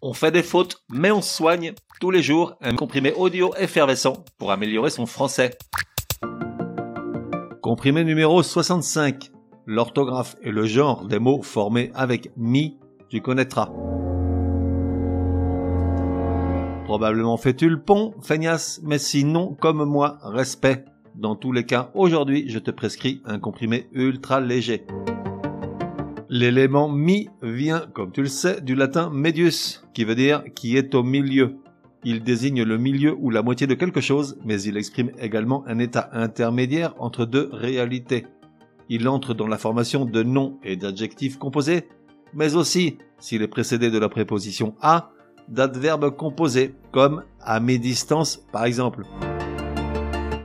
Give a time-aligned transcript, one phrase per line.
[0.00, 4.52] On fait des fautes, mais on soigne tous les jours un comprimé audio effervescent pour
[4.52, 5.58] améliorer son français.
[7.62, 9.32] Comprimé numéro 65.
[9.66, 13.72] L'orthographe et le genre des mots formés avec mi, tu connaîtras.
[16.84, 20.84] Probablement fais-tu le pont, feignasse, mais sinon, comme moi, respect.
[21.16, 24.86] Dans tous les cas, aujourd'hui, je te prescris un comprimé ultra léger.
[26.30, 30.94] L'élément mi vient, comme tu le sais, du latin medius, qui veut dire qui est
[30.94, 31.56] au milieu.
[32.04, 35.78] Il désigne le milieu ou la moitié de quelque chose, mais il exprime également un
[35.78, 38.26] état intermédiaire entre deux réalités.
[38.90, 41.88] Il entre dans la formation de noms et d'adjectifs composés,
[42.34, 45.10] mais aussi, s'il est précédé de la préposition à,
[45.48, 49.04] d'adverbes composés, comme à mi-distance par exemple.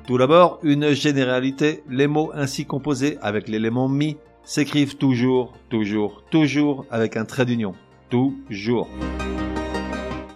[0.07, 6.85] Tout d'abord, une généralité, les mots ainsi composés avec l'élément mi s'écrivent toujours, toujours, toujours
[6.91, 7.73] avec un trait d'union.
[8.09, 8.88] Toujours.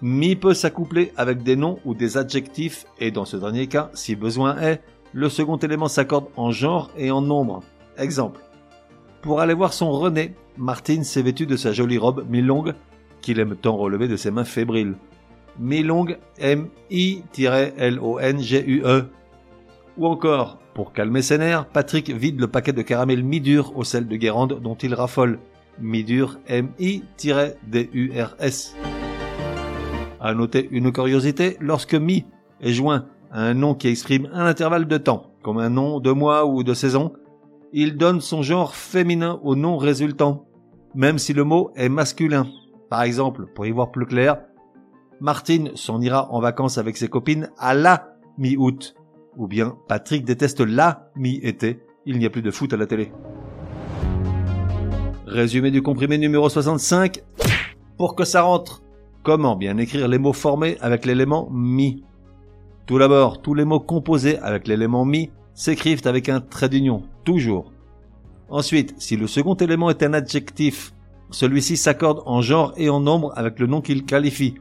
[0.02, 4.16] Mi peut s'accoupler avec des noms ou des adjectifs et dans ce dernier cas, si
[4.16, 4.82] besoin est,
[5.14, 7.64] le second élément s'accorde en genre et en nombre.
[7.98, 8.42] Exemple.
[9.22, 12.74] Pour aller voir son René, Martine s'est vêtue de sa jolie robe mi-longue
[13.22, 14.96] qu'il aime tant relever de ses mains fébriles.
[15.60, 17.26] Mi-longue M-I-L-O-N-G-U-E.
[19.98, 24.08] Ou encore, pour calmer ses nerfs, Patrick vide le paquet de caramel mi-dur au sel
[24.08, 25.40] de Guérande dont il raffole.
[25.80, 27.16] Mi-dur, M-I-D-U-R-S.
[30.20, 32.28] À noter une curiosité, lorsque mi
[32.62, 36.12] est joint à un nom qui exprime un intervalle de temps, comme un nom de
[36.12, 37.12] mois ou de saison,
[37.74, 40.46] il donne son genre féminin au nom résultant,
[40.94, 42.46] même si le mot est masculin.
[42.92, 44.44] Par exemple, pour y voir plus clair,
[45.22, 48.94] Martine s'en ira en vacances avec ses copines à la mi-août.
[49.38, 53.12] Ou bien Patrick déteste la mi-été, il n'y a plus de foot à la télé.
[55.28, 57.22] Résumé du comprimé numéro 65.
[57.98, 58.82] Pour que ça rentre,
[59.22, 62.04] comment bien écrire les mots formés avec l'élément mi?
[62.88, 67.72] Tout d'abord, tous les mots composés avec l'élément mi s'écrivent avec un trait d'union, toujours.
[68.50, 70.94] Ensuite, si le second élément est un adjectif,
[71.30, 74.56] celui-ci s'accorde en genre et en nombre avec le nom qu'il qualifie.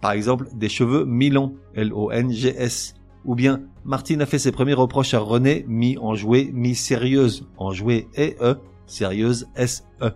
[0.00, 2.94] Par exemple, des cheveux mi-longs, L-O-N-G-S.
[3.24, 7.46] Ou bien, Martine a fait ses premiers reproches à René, mi en jouet, mi sérieuse,
[7.56, 8.56] en jouet et E,
[8.86, 10.10] sérieuse S-E.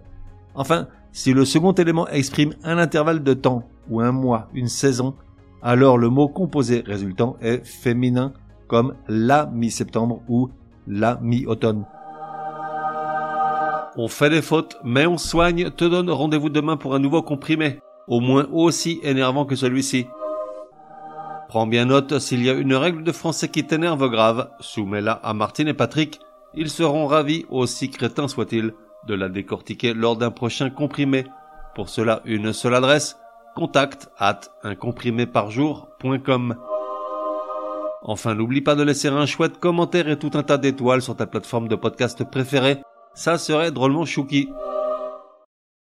[0.55, 5.15] Enfin, si le second élément exprime un intervalle de temps, ou un mois, une saison,
[5.62, 8.33] alors le mot composé résultant est féminin,
[8.67, 10.50] comme la mi-septembre ou
[10.87, 11.84] la mi-automne.
[13.97, 17.78] On fait des fautes, mais on soigne, te donne rendez-vous demain pour un nouveau comprimé,
[18.09, 20.06] au moins aussi énervant que celui-ci.
[21.48, 25.32] Prends bien note, s'il y a une règle de français qui t'énerve grave, soumets-la à
[25.32, 26.20] Martine et Patrick.
[26.54, 28.72] Ils seront ravis, aussi crétins soient-ils,
[29.06, 31.24] de la décortiquer lors d'un prochain comprimé.
[31.74, 33.16] Pour cela, une seule adresse,
[33.54, 36.56] contact at uncompriméparjour.com.
[38.02, 41.26] Enfin, n'oublie pas de laisser un chouette commentaire et tout un tas d'étoiles sur ta
[41.26, 42.82] plateforme de podcast préférée.
[43.14, 44.48] Ça serait drôlement chouki.